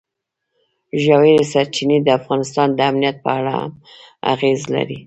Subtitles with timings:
[1.03, 3.71] ژورې سرچینې د افغانستان د امنیت په اړه هم
[4.33, 4.99] اغېز لري.